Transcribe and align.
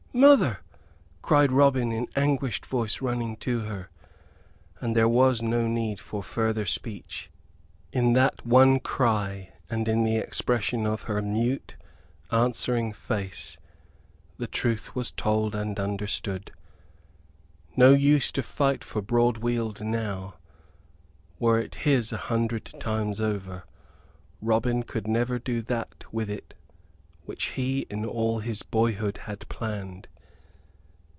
"Mother!" 0.13 0.59
cried 1.21 1.53
Robin, 1.53 1.93
in 1.93 2.09
anguished 2.17 2.65
voice, 2.65 3.01
running 3.01 3.37
to 3.37 3.61
her; 3.61 3.89
and 4.81 4.93
there 4.93 5.07
was 5.07 5.41
no 5.41 5.67
need 5.67 6.01
for 6.01 6.21
further 6.21 6.65
speech. 6.65 7.31
In 7.93 8.11
that 8.11 8.45
one 8.45 8.81
cry 8.81 9.53
and 9.69 9.87
in 9.87 10.03
the 10.03 10.17
expression 10.17 10.85
of 10.85 11.03
her 11.03 11.21
mute, 11.21 11.77
answering 12.29 12.91
face, 12.91 13.57
the 14.37 14.47
truth 14.47 14.93
was 14.93 15.13
told 15.13 15.55
and 15.55 15.79
understood. 15.79 16.51
No 17.77 17.93
use 17.93 18.33
to 18.33 18.43
fight 18.43 18.83
for 18.83 19.01
Broadweald 19.01 19.79
now; 19.79 20.35
were 21.39 21.57
it 21.57 21.73
his 21.87 22.11
a 22.11 22.17
hundred 22.17 22.65
times 22.81 23.21
over, 23.21 23.63
Robin 24.41 24.83
could 24.83 25.07
never 25.07 25.39
do 25.39 25.61
that 25.61 26.03
with 26.13 26.29
it 26.29 26.53
which 27.23 27.49
he 27.51 27.81
in 27.81 28.03
all 28.03 28.39
his 28.39 28.63
boyhood 28.63 29.15
had 29.19 29.47
planned. 29.47 30.07